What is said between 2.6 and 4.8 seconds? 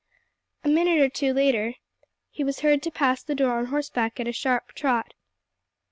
heard to pass the door on horseback at a sharp